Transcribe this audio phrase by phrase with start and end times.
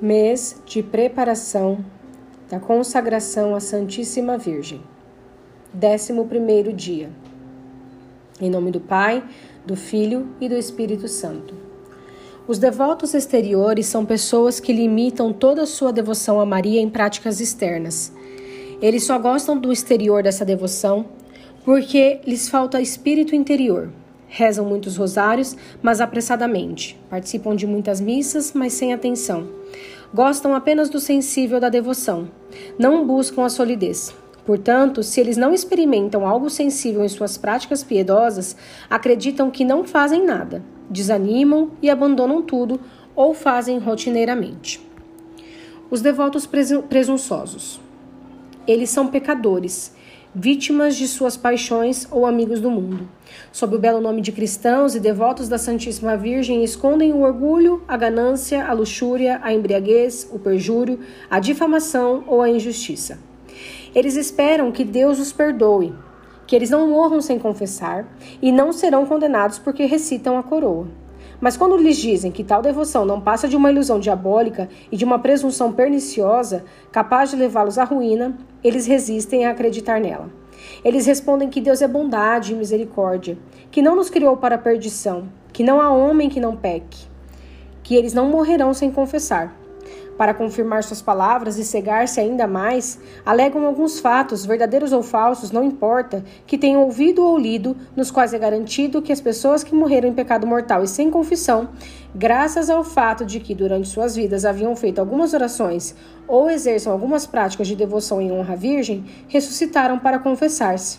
[0.00, 1.78] mês de preparação
[2.50, 4.82] da consagração à Santíssima Virgem.
[5.72, 7.10] Décimo primeiro dia.
[8.38, 9.24] Em nome do Pai,
[9.64, 11.54] do Filho e do Espírito Santo.
[12.46, 17.40] Os devotos exteriores são pessoas que limitam toda a sua devoção a Maria em práticas
[17.40, 18.12] externas.
[18.82, 21.06] Eles só gostam do exterior dessa devoção
[21.64, 23.90] porque lhes falta espírito interior.
[24.36, 27.00] Rezam muitos rosários, mas apressadamente.
[27.08, 29.48] Participam de muitas missas, mas sem atenção
[30.12, 32.28] gostam apenas do sensível da devoção,
[32.78, 34.14] não buscam a solidez.
[34.44, 38.56] Portanto, se eles não experimentam algo sensível em suas práticas piedosas,
[38.88, 42.80] acreditam que não fazem nada, desanimam e abandonam tudo
[43.14, 44.80] ou fazem rotineiramente.
[45.90, 46.46] Os devotos
[46.88, 47.80] presunçosos.
[48.66, 49.92] Eles são pecadores
[50.38, 53.08] vítimas de suas paixões ou amigos do mundo.
[53.50, 57.96] Sob o belo nome de cristãos e devotos da Santíssima Virgem, escondem o orgulho, a
[57.96, 63.18] ganância, a luxúria, a embriaguez, o perjúrio, a difamação ou a injustiça.
[63.94, 65.94] Eles esperam que Deus os perdoe,
[66.46, 68.06] que eles não morram sem confessar
[68.42, 70.86] e não serão condenados porque recitam a coroa.
[71.40, 75.04] Mas quando lhes dizem que tal devoção não passa de uma ilusão diabólica e de
[75.04, 80.30] uma presunção perniciosa, capaz de levá-los à ruína, eles resistem a acreditar nela.
[80.84, 83.38] Eles respondem que Deus é bondade e misericórdia,
[83.70, 87.06] que não nos criou para a perdição, que não há homem que não peque,
[87.82, 89.54] que eles não morrerão sem confessar,
[90.16, 95.62] para confirmar suas palavras e cegar-se ainda mais, alegam alguns fatos, verdadeiros ou falsos, não
[95.62, 100.08] importa, que tenham ouvido ou lido, nos quais é garantido que as pessoas que morreram
[100.08, 101.68] em pecado mortal e sem confissão,
[102.14, 105.94] graças ao fato de que durante suas vidas haviam feito algumas orações
[106.26, 110.98] ou exerçam algumas práticas de devoção em honra à Virgem, ressuscitaram para confessar-se.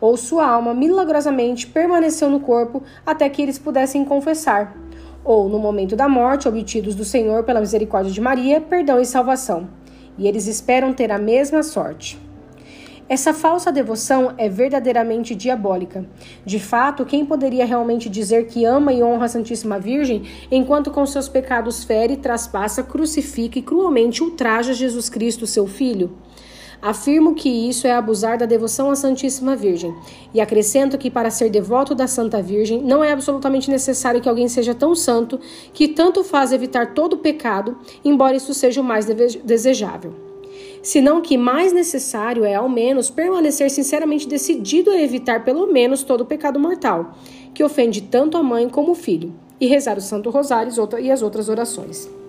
[0.00, 4.74] Ou sua alma milagrosamente permaneceu no corpo até que eles pudessem confessar
[5.24, 9.68] ou, no momento da morte, obtidos do Senhor pela misericórdia de Maria, perdão e salvação.
[10.18, 12.18] E eles esperam ter a mesma sorte.
[13.10, 16.04] Essa falsa devoção é verdadeiramente diabólica.
[16.44, 21.04] De fato, quem poderia realmente dizer que ama e honra a Santíssima Virgem, enquanto com
[21.04, 26.16] seus pecados fere, traspassa, crucifica e cruelmente ultraja Jesus Cristo, seu Filho?
[26.82, 29.94] Afirmo que isso é abusar da devoção à Santíssima Virgem,
[30.32, 34.48] e acrescento que para ser devoto da Santa Virgem não é absolutamente necessário que alguém
[34.48, 35.38] seja tão santo
[35.74, 39.04] que tanto faz evitar todo pecado, embora isso seja o mais
[39.44, 40.14] desejável.
[40.82, 46.24] Senão que mais necessário é, ao menos, permanecer sinceramente decidido a evitar pelo menos todo
[46.24, 47.14] pecado mortal,
[47.52, 51.20] que ofende tanto a mãe como o filho, e rezar o Santo Rosário e as
[51.20, 52.19] outras orações.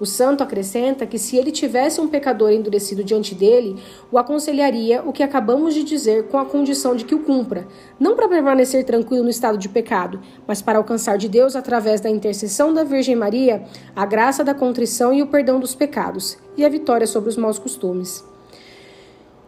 [0.00, 3.76] O santo acrescenta que se ele tivesse um pecador endurecido diante dele,
[4.10, 7.68] o aconselharia o que acabamos de dizer com a condição de que o cumpra,
[8.00, 12.10] não para permanecer tranquilo no estado de pecado, mas para alcançar de Deus, através da
[12.10, 13.64] intercessão da Virgem Maria,
[13.94, 17.58] a graça da contrição e o perdão dos pecados, e a vitória sobre os maus
[17.58, 18.24] costumes.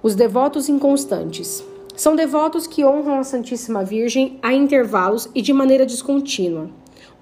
[0.02, 1.64] Os devotos inconstantes.
[1.96, 6.68] São devotos que honram a Santíssima Virgem a intervalos e de maneira descontínua.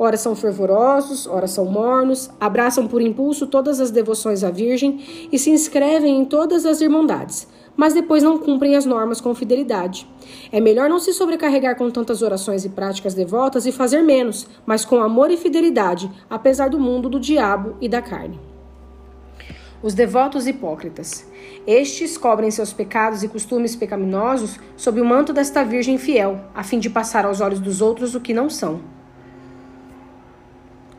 [0.04, 5.38] Ora são fervorosos, ora são mornos, abraçam por impulso todas as devoções à Virgem e
[5.38, 7.46] se inscrevem em todas as irmandades,
[7.76, 10.04] mas depois não cumprem as normas com fidelidade.
[10.50, 14.84] É melhor não se sobrecarregar com tantas orações e práticas devotas e fazer menos, mas
[14.84, 18.40] com amor e fidelidade, apesar do mundo, do diabo e da carne.
[19.84, 21.24] Os devotos hipócritas.
[21.64, 26.80] Estes cobrem seus pecados e costumes pecaminosos sob o manto desta Virgem fiel, a fim
[26.80, 28.80] de passar aos olhos dos outros o que não são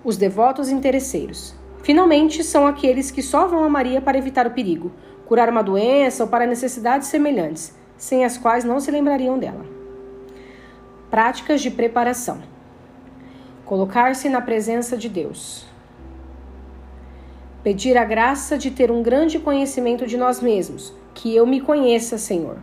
[0.04, 1.56] os devotos interesseiros.
[1.82, 4.92] Finalmente, são aqueles que só vão a Maria para evitar o perigo,
[5.26, 9.66] curar uma doença ou para necessidades semelhantes, sem as quais não se lembrariam dela.
[11.10, 12.42] Práticas de preparação:
[13.66, 15.66] colocar-se na presença de Deus.
[17.64, 22.18] Pedir a graça de ter um grande conhecimento de nós mesmos, que eu me conheça,
[22.18, 22.58] Senhor.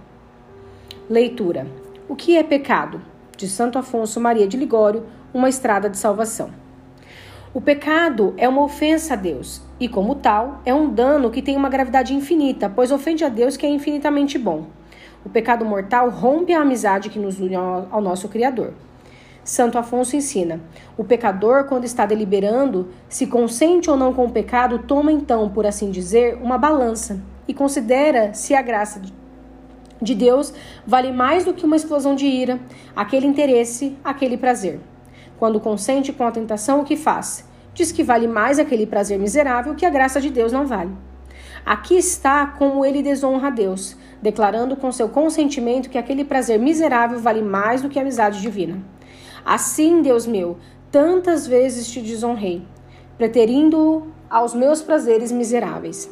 [1.09, 1.67] Leitura:
[2.09, 3.00] O que é pecado?
[3.37, 6.60] De Santo Afonso Maria de Ligório, Uma Estrada de Salvação.
[7.52, 11.56] O pecado é uma ofensa a Deus e, como tal, é um dano que tem
[11.56, 14.67] uma gravidade infinita, pois ofende a Deus que é infinitamente bom.
[15.25, 18.73] O pecado mortal rompe a amizade que nos une ao nosso Criador.
[19.43, 20.61] Santo Afonso ensina:
[20.97, 25.67] o pecador, quando está deliberando se consente ou não com o pecado, toma então, por
[25.67, 29.02] assim dizer, uma balança e considera se a graça
[30.00, 30.55] de Deus
[30.87, 32.61] vale mais do que uma explosão de ira,
[32.94, 34.79] aquele interesse, aquele prazer.
[35.40, 37.46] Quando consente com a tentação, o que faz?
[37.72, 40.90] Diz que vale mais aquele prazer miserável que a graça de Deus não vale.
[41.64, 47.19] Aqui está como ele desonra a Deus, declarando com seu consentimento que aquele prazer miserável
[47.19, 48.82] vale mais do que a amizade divina.
[49.42, 50.58] Assim, Deus meu,
[50.92, 52.62] tantas vezes te desonrei,
[53.16, 56.10] preterindo aos meus prazeres miseráveis.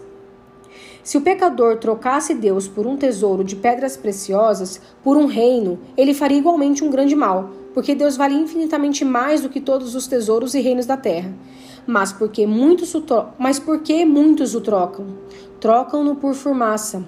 [1.03, 6.15] Se o pecador trocasse Deus por um tesouro de pedras preciosas, por um reino, ele
[6.15, 10.55] faria igualmente um grande mal, porque Deus vale infinitamente mais do que todos os tesouros
[10.55, 11.35] e reinos da terra.
[11.87, 13.03] Mas porque muitos o,
[13.39, 15.07] mas porque muitos o trocam?
[15.61, 17.05] Trocam-no por fumaça,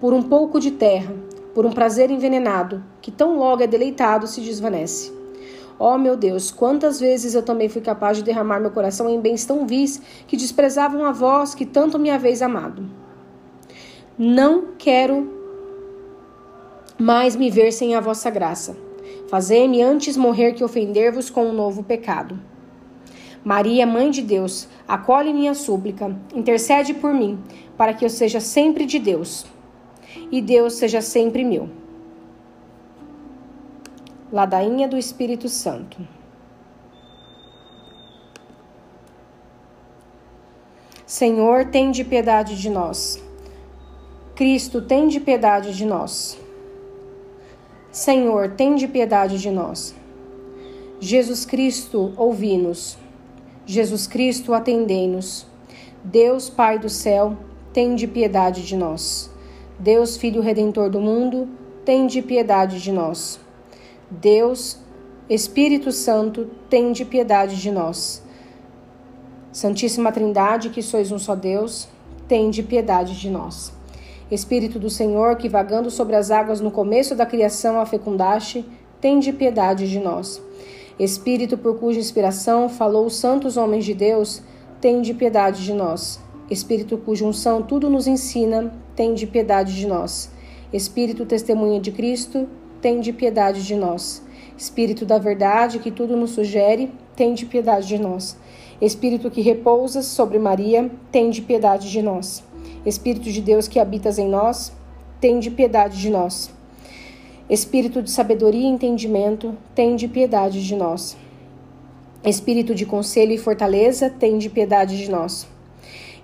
[0.00, 1.14] por um pouco de terra,
[1.54, 5.12] por um prazer envenenado, que tão logo é deleitado se desvanece.
[5.78, 9.44] Oh meu Deus, quantas vezes eu também fui capaz de derramar meu coração em bens
[9.44, 12.88] tão vis que desprezavam a vós que tanto me haveis amado.
[14.16, 15.28] Não quero
[16.98, 18.76] mais me ver sem a vossa graça.
[19.32, 22.38] Fazei-me antes morrer que ofender-vos com um novo pecado.
[23.42, 27.42] Maria, Mãe de Deus, acolhe minha súplica, intercede por mim,
[27.74, 29.46] para que eu seja sempre de Deus
[30.30, 31.70] e Deus seja sempre meu.
[34.30, 36.06] Ladainha do Espírito Santo.
[41.06, 43.18] Senhor, tem de piedade de nós.
[44.34, 46.38] Cristo, tem de piedade de nós.
[47.92, 49.94] Senhor, tem de piedade de nós.
[50.98, 52.96] Jesus Cristo, ouvi-nos.
[53.66, 55.46] Jesus Cristo, atendei-nos.
[56.02, 57.36] Deus, Pai do céu,
[57.70, 59.30] tem de piedade de nós.
[59.78, 61.50] Deus, Filho Redentor do mundo,
[61.84, 63.38] tem de piedade de nós.
[64.10, 64.78] Deus,
[65.28, 68.22] Espírito Santo, tem de piedade de nós.
[69.52, 71.88] Santíssima Trindade, que sois um só Deus,
[72.26, 73.70] tem de piedade de nós.
[74.32, 78.64] Espírito do Senhor, que vagando sobre as águas no começo da criação a fecundaste,
[78.98, 80.42] tem de piedade de nós.
[80.98, 84.42] Espírito por cuja inspiração falou os santos homens de Deus,
[84.80, 86.18] tem de piedade de nós.
[86.50, 90.30] Espírito cuja unção tudo nos ensina, tem de piedade de nós.
[90.72, 92.48] Espírito testemunha de Cristo,
[92.80, 94.22] tem de piedade de nós.
[94.56, 98.34] Espírito da verdade, que tudo nos sugere, tem de piedade de nós.
[98.80, 102.42] Espírito que repousa sobre Maria, tem de piedade de nós.
[102.84, 104.72] Espírito de Deus que habitas em nós,
[105.20, 106.52] tem de piedade de nós.
[107.48, 111.16] Espírito de sabedoria e entendimento, tem de piedade de nós.
[112.24, 115.46] Espírito de conselho e fortaleza, tem de piedade de nós.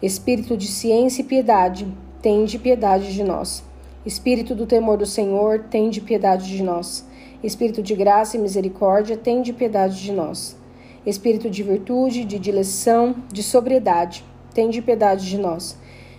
[0.02, 1.87] Espírito de ciência e piedade,
[2.22, 3.64] tende piedade de nós.
[4.06, 7.05] Espírito do temor do Senhor, tende piedade de nós.
[7.43, 10.56] Espírito de graça e misericórdia, tende piedade de nós.
[11.05, 14.25] Espírito de virtude, de dileção, de sobriedade,
[14.55, 15.76] tende piedade de nós.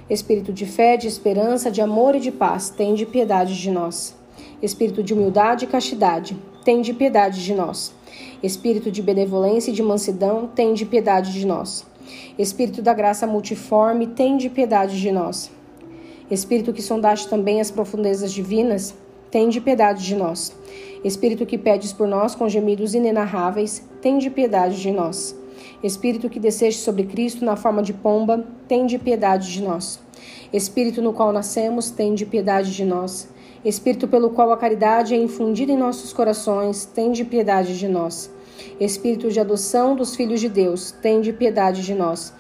[0.10, 4.16] Espírito de fé, de esperança, de amor e de paz, tende piedade de nós.
[4.62, 6.36] Espírito de humildade e castidade,
[6.66, 7.94] tende piedade de nós.
[8.42, 11.86] Espírito de benevolência e de mansidão, tende piedade de nós.
[12.40, 15.52] Espírito da graça multiforme, tende piedade de nós.
[16.32, 18.96] Espírito que sondaste também as profundezas divinas,
[19.30, 20.56] tende piedade de nós.
[21.04, 25.39] Espírito que pedes por nós com gemidos inenarráveis, tende piedade de nós.
[25.84, 30.00] Espírito que desceste sobre Cristo na forma de pomba, tende piedade de nós.
[30.52, 33.30] Espírito no qual nascemos, tende piedade de nós.
[33.64, 38.30] Espírito pelo qual a caridade é infundida em nossos corações, tende piedade de nós.
[38.80, 42.34] Espírito de adoção dos filhos de Deus, tende piedade de nós.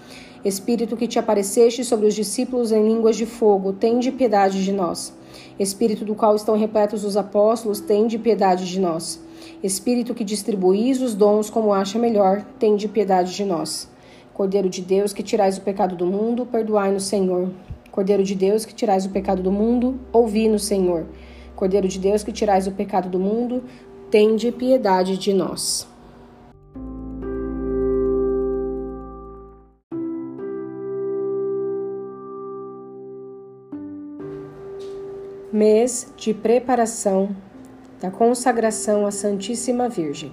[0.43, 5.13] Espírito que te apareceste sobre os discípulos em línguas de fogo, tende piedade de nós.
[5.59, 9.19] Espírito do qual estão repletos os apóstolos, tende piedade de nós.
[9.61, 13.89] Espírito que distribuís os dons como acha melhor, tende piedade de nós.
[14.33, 17.51] Cordeiro de Deus que tirais o pecado do mundo, perdoai-nos, Senhor.
[17.91, 21.05] Cordeiro de Deus que tirais o pecado do mundo, ouvi-nos, Senhor.
[21.57, 23.61] Cordeiro de Deus que tirais o pecado do mundo,
[24.09, 25.87] tende piedade de nós.
[35.51, 37.35] mês de preparação
[37.99, 40.31] da consagração à Santíssima Virgem.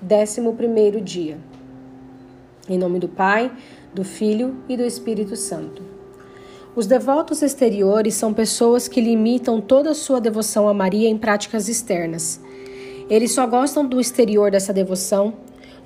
[0.00, 1.38] Décimo primeiro dia.
[2.68, 3.50] Em nome do Pai,
[3.94, 5.82] do Filho e do Espírito Santo.
[6.74, 11.68] Os devotos exteriores são pessoas que limitam toda a sua devoção a Maria em práticas
[11.68, 12.38] externas.
[13.08, 15.34] Eles só gostam do exterior dessa devoção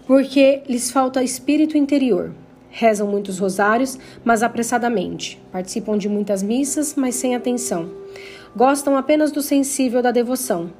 [0.07, 2.33] porque lhes falta espírito interior.
[2.69, 5.41] Rezam muitos rosários, mas apressadamente.
[5.53, 7.91] Participam de muitas missas, mas sem atenção
[8.55, 10.71] gostam apenas do sensível da devoção,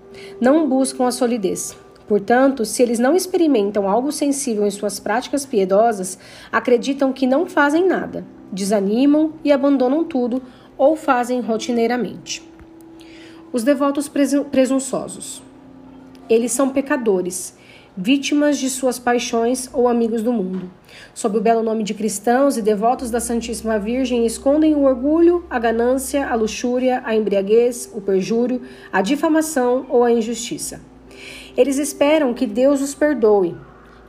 [0.41, 1.77] não buscam a solidez.
[2.09, 6.19] Portanto, se eles não experimentam algo sensível em suas práticas piedosas,
[6.51, 10.43] acreditam que não fazem nada, desanimam e abandonam tudo
[10.77, 12.43] ou fazem rotineiramente.
[13.53, 15.43] Os devotos presunçosos.
[16.29, 17.57] Eles são pecadores
[17.97, 20.71] vítimas de suas paixões ou amigos do mundo.
[21.15, 25.59] Sob o belo nome de cristãos e devotos da Santíssima Virgem, escondem o orgulho, a
[25.59, 30.81] ganância, a luxúria, a embriaguez, o perjúrio, a difamação ou a injustiça.
[31.57, 33.57] Eles esperam que Deus os perdoe,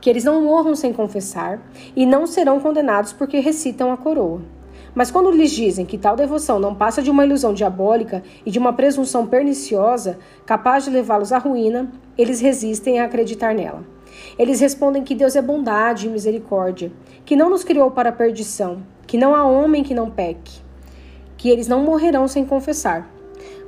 [0.00, 1.60] que eles não morram sem confessar
[1.94, 4.42] e não serão condenados porque recitam a coroa.
[4.94, 8.58] Mas quando lhes dizem que tal devoção não passa de uma ilusão diabólica e de
[8.58, 13.84] uma presunção perniciosa, capaz de levá-los à ruína, eles resistem a acreditar nela.
[14.38, 16.92] Eles respondem que Deus é bondade e misericórdia,
[17.24, 20.60] que não nos criou para a perdição, que não há homem que não peque,
[21.38, 23.08] que eles não morrerão sem confessar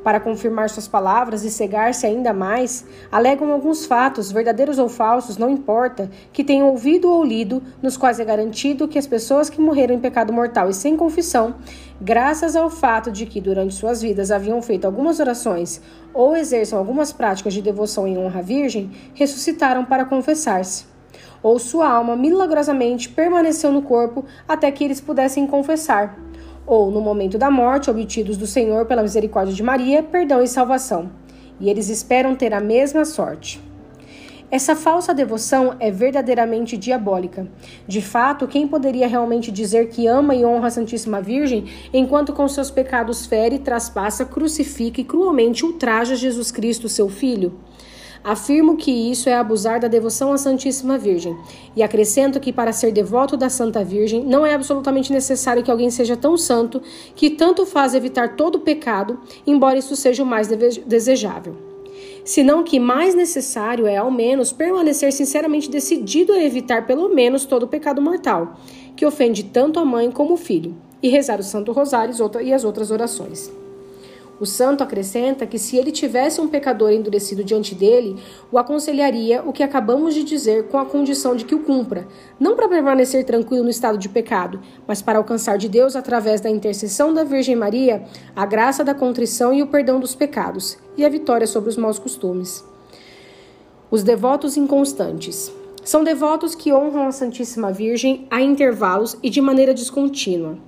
[0.05, 5.49] para confirmar suas palavras e cegar-se ainda mais, alegam alguns fatos, verdadeiros ou falsos, não
[5.49, 9.95] importa, que tenham ouvido ou lido, nos quais é garantido que as pessoas que morreram
[9.95, 11.55] em pecado mortal e sem confissão,
[11.99, 15.81] graças ao fato de que durante suas vidas haviam feito algumas orações
[16.13, 20.85] ou exerçam algumas práticas de devoção em honra à Virgem, ressuscitaram para confessar-se.
[21.43, 26.19] Ou sua alma milagrosamente permaneceu no corpo até que eles pudessem confessar
[26.66, 31.11] ou, no momento da morte, obtidos do Senhor pela misericórdia de Maria, perdão e salvação.
[31.61, 33.61] E eles esperam ter a mesma sorte.
[34.50, 37.49] Essa falsa devoção é verdadeiramente diabólica.
[37.88, 42.47] De fato, quem poderia realmente dizer que ama e honra a Santíssima Virgem, enquanto com
[42.47, 47.54] seus pecados fere, traspassa, crucifica e cruelmente ultraja Jesus Cristo, seu Filho?
[48.25, 51.37] Afirmo que isso é abusar da devoção à Santíssima Virgem,
[51.76, 55.90] e acrescento que para ser devoto da Santa Virgem não é absolutamente necessário que alguém
[55.90, 56.81] seja tão santo
[57.14, 61.54] que tanto faz evitar todo pecado, embora isso seja o mais desejável.
[62.25, 67.69] Senão que mais necessário é, ao menos, permanecer sinceramente decidido a evitar pelo menos todo
[67.69, 68.59] pecado mortal,
[68.97, 72.64] que ofende tanto a mãe como o filho, e rezar o Santo Rosário e as
[72.64, 73.52] outras orações.
[74.41, 78.17] O santo acrescenta que se ele tivesse um pecador endurecido diante dele,
[78.50, 82.07] o aconselharia o que acabamos de dizer com a condição de que o cumpra,
[82.38, 86.50] não para permanecer tranquilo no estado de pecado, mas para alcançar de Deus, através da
[86.50, 91.09] intercessão da Virgem Maria, a graça da contrição e o perdão dos pecados, e a
[91.09, 92.64] vitória sobre os maus costumes.
[93.91, 95.53] Os devotos inconstantes.
[95.85, 100.59] São devotos que honram a Santíssima Virgem a intervalos e de maneira descontínua.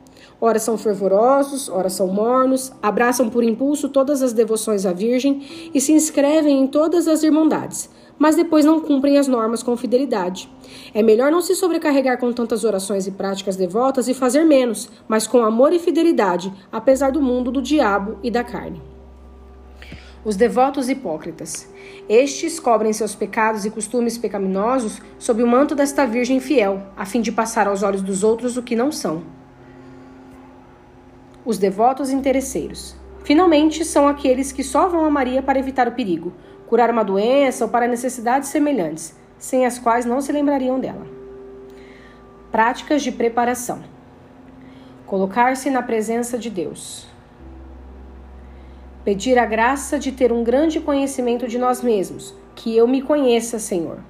[0.41, 5.43] Ora são fervorosos, ora são mornos, abraçam por impulso todas as devoções à Virgem
[5.73, 10.51] e se inscrevem em todas as irmandades, mas depois não cumprem as normas com fidelidade.
[10.93, 15.27] É melhor não se sobrecarregar com tantas orações e práticas devotas e fazer menos, mas
[15.27, 18.83] com amor e fidelidade, apesar do mundo do diabo e da carne.
[20.23, 21.69] Os devotos hipócritas.
[22.09, 27.23] Estes cobrem seus pecados e costumes pecaminosos sob o manto desta Virgem fiel, a fim
[27.23, 29.23] de passar aos olhos dos outros o que não são
[31.47, 32.97] os devotos interesseiros.
[33.23, 36.33] Finalmente, são aqueles que só vão a Maria para evitar o perigo,
[36.67, 41.07] curar uma doença ou para necessidades semelhantes, sem as quais não se lembrariam dela.
[42.51, 43.81] Práticas de preparação:
[45.07, 47.07] colocar-se na presença de Deus.
[49.05, 53.61] Pedir a graça de ter um grande conhecimento de nós mesmos, que eu me conheça,
[53.61, 54.01] Senhor.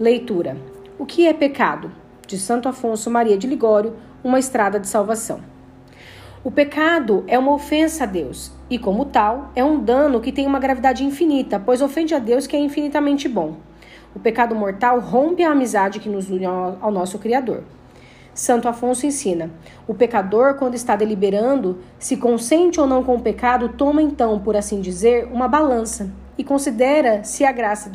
[0.00, 0.56] Leitura:
[0.98, 1.92] O que é pecado?
[2.26, 5.51] De Santo Afonso Maria de Ligório, Uma Estrada de Salvação.
[6.44, 10.44] O pecado é uma ofensa a Deus e, como tal, é um dano que tem
[10.44, 13.58] uma gravidade infinita, pois ofende a Deus que é infinitamente bom.
[14.12, 17.62] O pecado mortal rompe a amizade que nos une ao nosso Criador.
[18.34, 19.52] Santo Afonso ensina:
[19.86, 24.56] o pecador, quando está deliberando se consente ou não com o pecado, toma então, por
[24.56, 27.92] assim dizer, uma balança e considera se a graça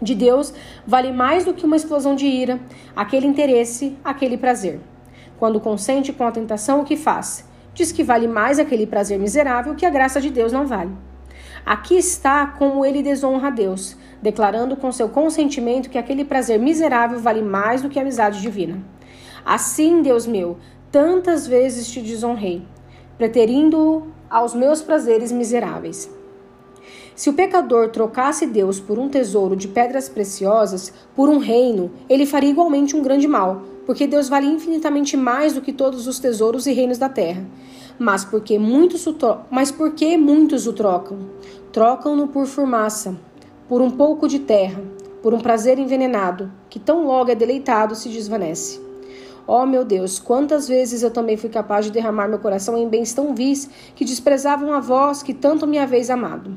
[0.00, 0.54] de Deus
[0.86, 2.58] vale mais do que uma explosão de ira,
[2.96, 4.80] aquele interesse, aquele prazer.
[5.42, 7.44] Quando consente com a tentação, o que faz?
[7.74, 10.92] Diz que vale mais aquele prazer miserável que a graça de Deus não vale.
[11.66, 17.18] Aqui está como ele desonra a Deus, declarando com seu consentimento que aquele prazer miserável
[17.18, 18.80] vale mais do que a amizade divina.
[19.44, 20.58] Assim, Deus meu,
[20.92, 22.64] tantas vezes te desonrei,
[23.18, 26.08] preterindo-o aos meus prazeres miseráveis.
[27.16, 32.26] Se o pecador trocasse Deus por um tesouro de pedras preciosas, por um reino, ele
[32.26, 36.66] faria igualmente um grande mal, porque Deus vale infinitamente mais do que todos os tesouros
[36.66, 37.44] e reinos da terra.
[37.98, 39.14] Mas porque muitos o,
[39.50, 41.18] mas porque muitos o trocam?
[41.72, 43.16] Trocam-no por fumaça,
[43.68, 44.82] por um pouco de terra,
[45.22, 48.80] por um prazer envenenado, que tão logo é deleitado se desvanece.
[49.46, 53.12] Oh meu Deus, quantas vezes eu também fui capaz de derramar meu coração em bens
[53.12, 56.52] tão vis que desprezavam a vós que tanto me haveis amado.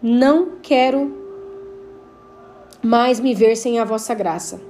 [0.00, 1.16] Não quero
[2.82, 4.60] mais me ver sem a vossa graça.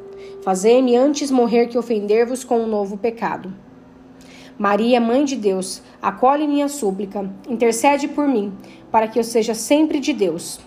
[0.49, 3.52] Fazei-me antes morrer que ofender-vos com um novo pecado.
[4.57, 8.57] Maria, Mãe de Deus, acolhe minha súplica, intercede por mim,
[8.90, 10.59] para que eu seja sempre de Deus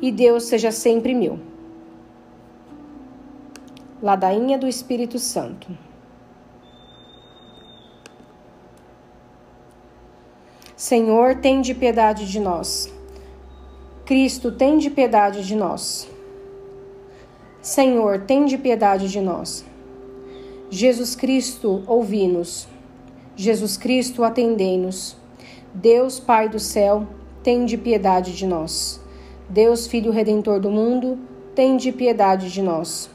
[0.00, 1.38] e Deus seja sempre meu.
[4.02, 5.68] Ladainha do Espírito Santo.
[10.74, 12.90] Senhor, tem de piedade de nós.
[14.06, 16.13] Cristo, tem de piedade de nós.
[17.64, 19.64] Senhor, tende piedade de nós.
[20.68, 22.68] Jesus Cristo, ouvi-nos.
[23.34, 25.16] Jesus Cristo, atendei-nos.
[25.72, 27.06] Deus, Pai do céu,
[27.42, 29.00] tende piedade de nós.
[29.48, 31.18] Deus, Filho Redentor do mundo,
[31.54, 33.08] tende piedade de nós.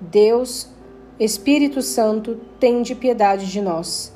[0.00, 0.66] Deus,
[1.20, 4.14] Espírito Santo, tende piedade de nós.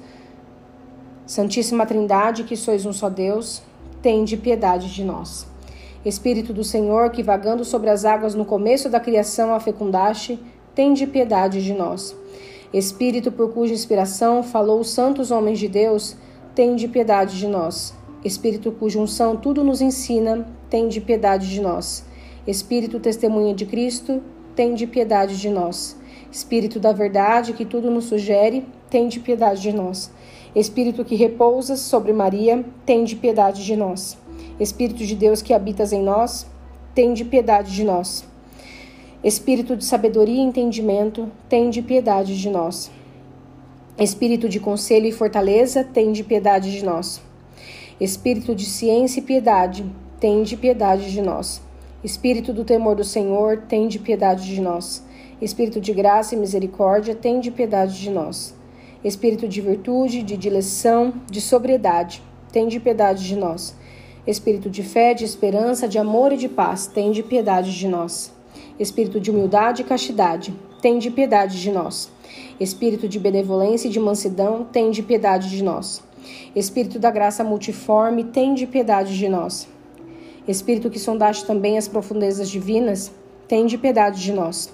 [1.26, 3.62] Santíssima Trindade, que sois um só Deus,
[4.00, 5.46] tende piedade de nós.
[6.04, 10.38] Espírito do Senhor, que vagando sobre as águas no começo da criação a fecundaste,
[10.74, 12.16] tende piedade de nós.
[12.72, 16.16] Espírito por cuja inspiração falou os santos homens de Deus,
[16.54, 17.94] tende piedade de nós.
[18.24, 22.04] Espírito cuja unção tudo nos ensina, tende piedade de nós.
[22.46, 24.22] Espírito testemunha de Cristo,
[24.54, 25.96] tende piedade de nós.
[26.30, 30.10] Espírito da verdade que tudo nos sugere, tende piedade de nós.
[30.54, 34.17] Espírito que repousa sobre Maria, tende piedade de nós.
[34.58, 36.46] Espírito de Deus que habitas em nós,
[36.94, 38.24] tende piedade de nós.
[39.22, 42.90] Espírito de sabedoria e entendimento, tende piedade de nós.
[43.98, 47.20] Espírito de conselho e fortaleza, tende piedade de nós.
[48.00, 49.84] Espírito de ciência e piedade,
[50.20, 51.60] tende piedade de nós.
[52.02, 55.04] Espírito do temor do Senhor, tende piedade de nós.
[55.40, 58.54] Espírito de graça e misericórdia, tende piedade de nós.
[59.04, 62.22] Espírito de virtude, de dileção, de sobriedade,
[62.52, 63.74] tende piedade de nós.
[64.28, 68.30] Espírito de fé, de esperança, de amor e de paz, tende piedade de nós.
[68.78, 72.10] Espírito de humildade e castidade, tende piedade de nós.
[72.60, 76.02] Espírito de benevolência e de mansidão, tende piedade de nós.
[76.54, 79.66] Espírito da graça multiforme, tende piedade de nós.
[80.46, 83.10] Espírito que sondaste também as profundezas divinas,
[83.48, 84.70] tende piedade de nós.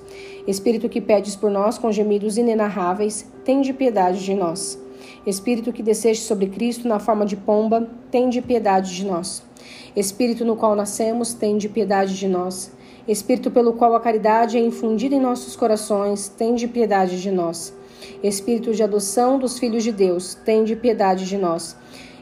[0.48, 4.83] Espírito que pedes por nós com gemidos inenarráveis, tende piedade de nós.
[5.26, 9.42] Espírito que desceste sobre Cristo na forma de pomba, tende piedade de nós.
[9.96, 12.70] Espírito no qual nascemos, tende piedade de nós.
[13.08, 17.74] Espírito pelo qual a caridade é infundida em nossos corações, tende piedade de nós.
[18.22, 21.76] Espírito de adoção dos filhos de Deus, tende piedade de nós.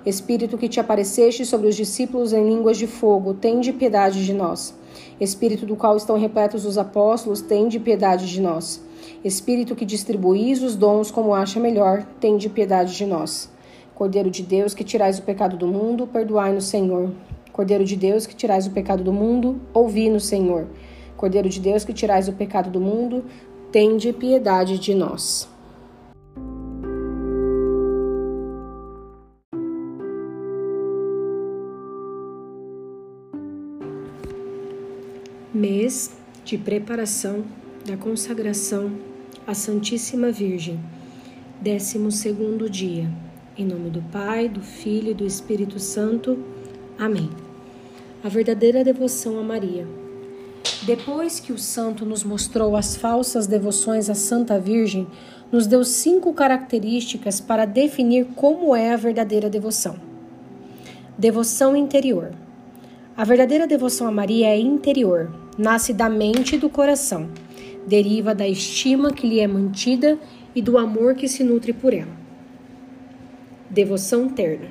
[0.05, 4.75] Espírito que te apareceste sobre os discípulos em línguas de fogo, tende piedade de nós.
[5.21, 8.81] Espírito do qual estão repletos os apóstolos, tende piedade de nós.
[9.25, 13.49] Espírito que distribuís os dons como acha melhor, tende piedade de nós.
[13.95, 17.13] Cordeiro de Deus, que tirais o pecado do mundo, perdoai-nos, Senhor.
[17.53, 20.67] Cordeiro de Deus, que tirais o pecado do mundo, ouvi-nos, Senhor.
[21.17, 23.25] Cordeiro de Deus, que tirais o pecado do mundo,
[23.71, 25.49] tende piedade de nós.
[35.55, 36.11] mês
[36.45, 37.45] de preparação
[37.85, 38.91] da consagração
[39.47, 40.79] à Santíssima Virgem,
[41.61, 43.09] décimo segundo dia.
[43.57, 46.39] Em nome do Pai, do Filho e do Espírito Santo.
[46.99, 47.29] Amém.
[48.23, 49.87] A verdadeira devoção a Maria.
[50.83, 55.07] Depois que o santo nos mostrou as falsas devoções à Santa Virgem,
[55.51, 59.97] nos deu cinco características para definir como é a verdadeira devoção.
[61.19, 62.31] Devoção interior.
[63.17, 67.29] A verdadeira devoção a Maria é interior, nasce da mente e do coração,
[67.87, 70.19] deriva da estima que lhe é mantida
[70.55, 72.17] e do amor que se nutre por ela.
[73.69, 74.69] Devoção terna.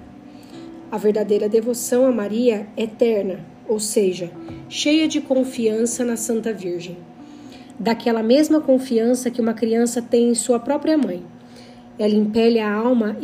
[0.91, 4.29] A verdadeira devoção a Maria é terna, ou seja,
[4.67, 6.97] cheia de confiança na Santa Virgem.
[7.79, 11.23] Daquela mesma confiança que uma criança tem em sua própria mãe.
[11.97, 13.17] Ela impele a alma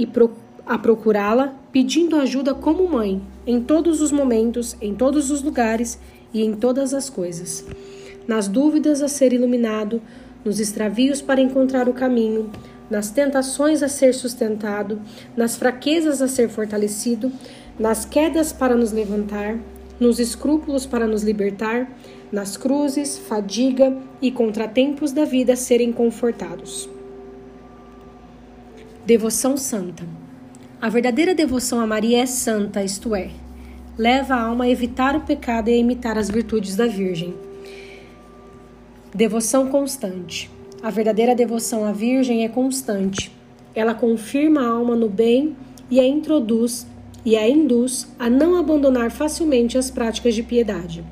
[0.65, 5.99] a procurá-la, pedindo ajuda como mãe, em todos os momentos, em todos os lugares
[6.33, 7.65] e em todas as coisas.
[8.27, 10.01] Nas dúvidas a ser iluminado,
[10.43, 12.51] nos extravios para encontrar o caminho,
[12.89, 15.01] nas tentações a ser sustentado,
[15.35, 17.31] nas fraquezas a ser fortalecido,
[17.77, 19.57] nas quedas para nos levantar,
[19.99, 21.89] nos escrúpulos para nos libertar,
[22.31, 26.89] nas cruzes, fadiga e contratempos da vida serem confortados.
[29.05, 30.03] Devoção Santa.
[30.81, 33.31] A verdadeira devoção a Maria é santa, isto é,
[33.97, 37.46] leva a alma a evitar o pecado e a imitar as virtudes da Virgem.
[39.17, 40.47] Devoção constante.
[40.83, 43.31] A verdadeira devoção à Virgem é constante.
[43.73, 45.57] Ela confirma a alma no bem
[45.89, 46.85] e a introduz
[47.25, 51.03] e a induz a não abandonar facilmente as práticas de piedade.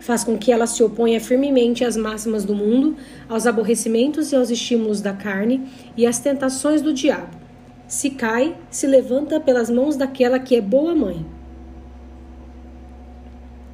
[0.00, 2.96] Faz com que ela se oponha firmemente às máximas do mundo,
[3.28, 7.44] aos aborrecimentos e aos estímulos da carne e às tentações do diabo
[7.86, 11.26] se cai, se levanta pelas mãos daquela que é boa mãe.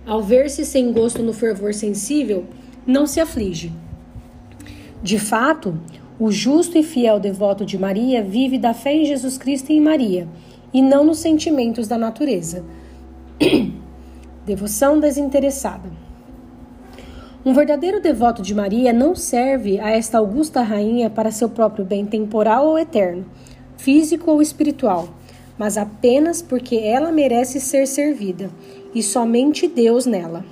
[0.05, 2.46] Ao ver-se sem gosto no fervor sensível,
[2.86, 3.72] não se aflige.
[5.02, 5.78] De fato,
[6.18, 9.80] o justo e fiel devoto de Maria vive da fé em Jesus Cristo e em
[9.80, 10.28] Maria,
[10.72, 12.64] e não nos sentimentos da natureza.
[14.44, 15.90] Devoção desinteressada.
[17.44, 22.04] Um verdadeiro devoto de Maria não serve a esta augusta rainha para seu próprio bem
[22.04, 23.24] temporal ou eterno,
[23.78, 25.08] físico ou espiritual,
[25.56, 28.50] mas apenas porque ela merece ser servida
[28.94, 30.44] e somente Deus nela.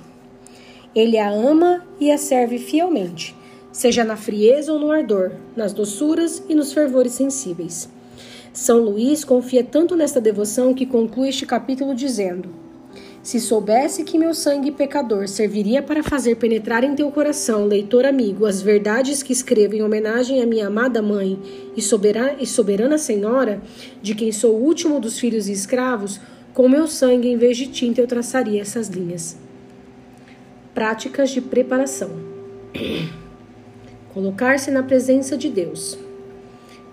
[0.99, 3.33] Ele a ama e a serve fielmente,
[3.71, 7.87] seja na frieza ou no ardor, nas doçuras e nos fervores sensíveis.
[8.51, 12.49] São Luís confia tanto nesta devoção que conclui este capítulo dizendo:
[13.23, 18.45] Se soubesse que meu sangue pecador serviria para fazer penetrar em teu coração, leitor amigo,
[18.45, 21.39] as verdades que escrevo em homenagem à minha amada mãe
[21.77, 23.61] e soberana, Senhora,
[24.01, 26.19] de quem sou o último dos filhos e escravos,
[26.53, 29.37] com meu sangue em vez de tinta eu traçaria essas linhas.
[30.73, 32.11] Práticas de preparação.
[34.13, 35.97] Colocar-se na presença de Deus.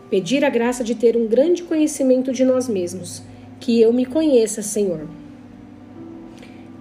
[0.08, 3.22] Pedir a graça de ter um grande conhecimento de nós mesmos,
[3.60, 5.06] que eu me conheça, Senhor.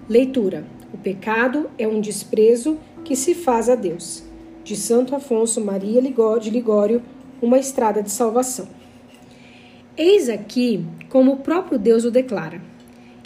[0.08, 4.24] Leitura: O pecado é um desprezo que se faz a Deus.
[4.64, 7.02] De Santo Afonso Maria de Ligório,
[7.42, 8.70] uma estrada de salvação.
[9.98, 12.62] Eis aqui como o próprio Deus o declara: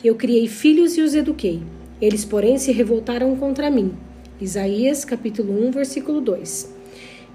[0.04, 1.62] Eu criei filhos e os eduquei.
[2.02, 3.94] Eles, porém, se revoltaram contra mim.
[4.40, 6.74] Isaías, capítulo 1, versículo 2.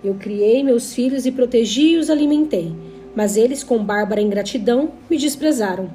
[0.03, 2.75] Eu criei meus filhos e protegi e os alimentei,
[3.15, 5.91] mas eles, com bárbara ingratidão, me desprezaram.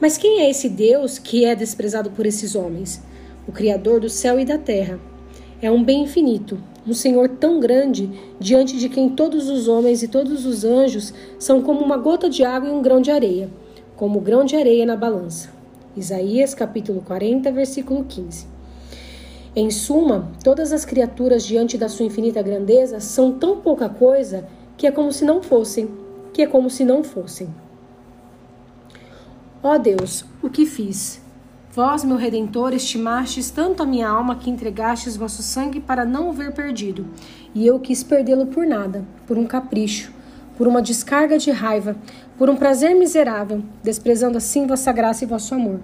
[0.00, 3.02] Mas quem é esse Deus que é desprezado por esses homens?
[3.46, 4.98] O Criador do céu e da terra.
[5.60, 8.10] É um bem infinito, um Senhor tão grande,
[8.40, 12.42] diante de quem todos os homens e todos os anjos são como uma gota de
[12.42, 13.50] água e um grão de areia,
[13.96, 15.53] como o grão de areia na balança.
[15.96, 18.46] Isaías capítulo 40, versículo 15.
[19.54, 24.44] Em suma, todas as criaturas diante da sua infinita grandeza são tão pouca coisa
[24.76, 25.88] que é como se não fossem,
[26.32, 27.48] que é como se não fossem.
[29.62, 31.22] Ó Deus, o que fiz?
[31.70, 36.32] Vós, meu redentor, estimastes tanto a minha alma que entregastes vosso sangue para não o
[36.32, 37.06] ver perdido,
[37.54, 40.12] e eu quis perdê-lo por nada, por um capricho,
[40.56, 41.96] por uma descarga de raiva,
[42.36, 45.80] por um prazer miserável, desprezando assim vossa graça e vosso amor.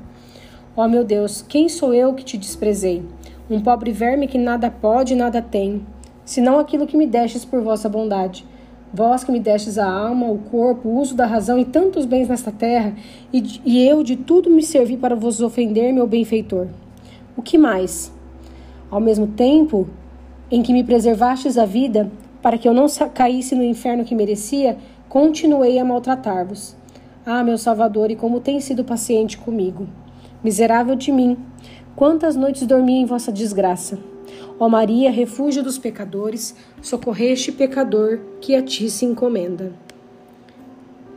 [0.76, 3.04] Ó meu Deus, quem sou eu que te desprezei?
[3.50, 5.84] um pobre verme que nada pode e nada tem,
[6.24, 8.46] senão aquilo que me destes por vossa bondade.
[8.94, 12.28] Vós que me destes a alma, o corpo, o uso da razão e tantos bens
[12.28, 12.94] nesta terra,
[13.32, 16.68] e, e eu de tudo me servi para vos ofender, meu benfeitor.
[17.36, 18.12] O que mais?
[18.88, 19.88] Ao mesmo tempo
[20.50, 22.10] em que me preservastes a vida,
[22.40, 24.76] para que eu não caísse no inferno que merecia,
[25.10, 26.74] continuei a maltratar-vos.
[27.26, 29.86] Ah, meu Salvador, e como tem sido paciente comigo.
[30.42, 31.36] Miserável de mim,
[32.00, 33.98] Quantas noites dormi em vossa desgraça?
[34.58, 39.72] Ó Maria, refúgio dos pecadores, socorreste pecador que a ti se encomenda.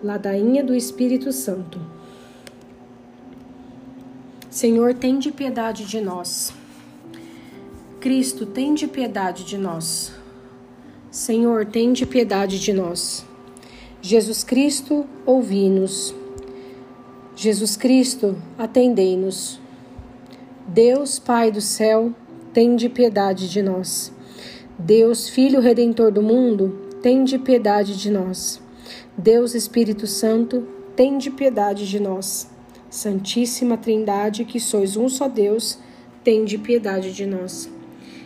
[0.03, 1.79] Ladainha do Espírito Santo.
[4.49, 6.53] Senhor, tem de piedade de nós.
[8.01, 10.11] Cristo, tem de piedade de nós.
[11.09, 13.25] Senhor, tem de piedade de nós.
[14.05, 16.13] Jesus Cristo, ouvi-nos.
[17.37, 19.61] Jesus Cristo, atendei-nos.
[20.67, 22.13] Deus, Pai do céu,
[22.51, 24.11] tende piedade de nós.
[24.77, 28.61] Deus, Filho Redentor do mundo, tende piedade de nós.
[29.17, 32.49] Deus Espírito Santo, tende piedade de nós.
[32.89, 35.79] Santíssima Trindade, que sois um só Deus,
[36.25, 37.69] tende piedade de nós.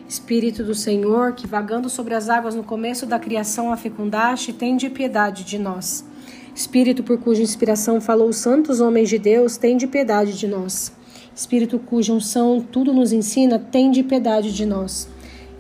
[0.08, 4.90] Espírito do Senhor, que vagando sobre as águas no começo da criação a fecundaste, tende
[4.90, 6.06] piedade de nós.
[6.56, 10.94] Espírito por cuja inspiração falou os santos homens de Deus, tende piedade de nós.
[11.36, 15.10] Espírito cuja unção tudo nos ensina, tem de piedade de nós.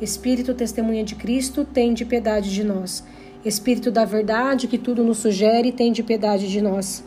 [0.01, 3.03] Espírito testemunha de Cristo, tem de piedade de nós.
[3.43, 7.03] Espírito da verdade que tudo nos sugere, tem de piedade de nós.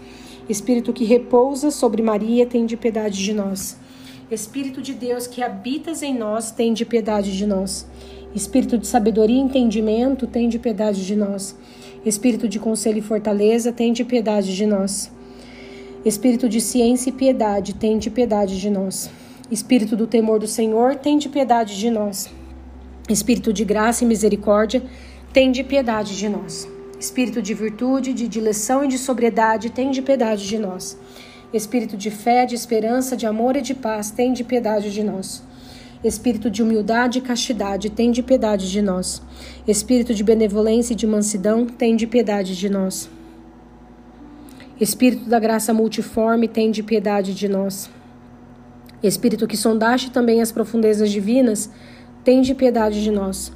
[0.47, 3.80] Espírito que repousa sobre Maria, tem de piedade de nós.
[4.31, 7.85] Espírito de Deus que habitas em nós, tem de piedade de nós.
[8.33, 11.59] Espírito de sabedoria e entendimento, tem de piedade de nós.
[12.07, 15.11] Espírito de conselho e fortaleza, tem de piedade de nós.
[16.05, 19.11] Espírito de ciência e piedade, tende piedade de nós.
[19.51, 22.31] Espírito do temor do Senhor, tende piedade de nós.
[23.09, 24.81] Espírito de graça e misericórdia,
[25.33, 26.69] tende piedade de nós.
[27.01, 30.97] Espírito de virtude, de dileção e de sobriedade, tende piedade de nós.
[31.53, 35.43] Espírito de fé, de esperança, de amor e de paz, tende piedade de nós.
[36.03, 39.21] Espírito de humildade e castidade, tende piedade de nós.
[39.67, 43.11] Espírito de benevolência e de mansidão, tende piedade de nós.
[44.81, 47.91] Espírito da graça multiforme, tem de piedade de nós.
[49.03, 51.69] Espírito que sondaste também as profundezas divinas,
[52.23, 53.53] tem de piedade de nós.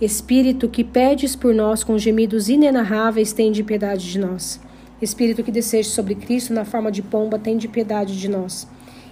[0.00, 4.60] Espírito que pedes por nós com gemidos inenarráveis, tem de piedade de nós.
[5.00, 8.66] Espírito que desceste sobre Cristo na forma de pomba, tem de piedade de nós.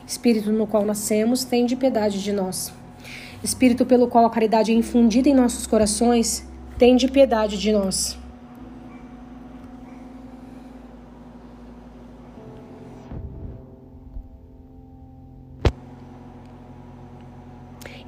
[0.07, 2.73] Espírito no qual nascemos, tem de piedade de nós.
[3.42, 8.18] Espírito pelo qual a caridade é infundida em nossos corações, tende piedade de nós.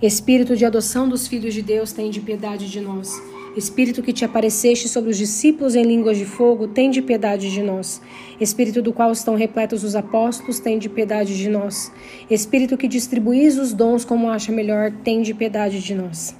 [0.01, 3.11] Espírito de adoção dos filhos de Deus, tem de piedade de nós.
[3.57, 7.63] Espírito que te apareceste sobre os discípulos em línguas de fogo, tem de piedade de
[7.63, 8.03] nós.
[8.39, 11.91] Espírito do qual estão repletos os apóstolos, tem de piedade de nós.
[12.31, 16.37] Espírito que distribuís os dons como acha melhor, tem de piedade de nós.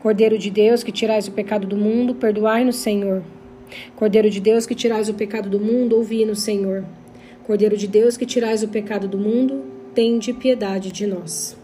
[0.00, 3.24] Cordeiro de Deus, que tirais o pecado do mundo, perdoai-nos, Senhor.
[3.96, 6.84] Cordeiro de Deus, que tirais o pecado do mundo, ouvi-nos, Senhor.
[7.42, 11.60] Cordeiro de Deus, que tirais o pecado do mundo, tem de piedade de nós.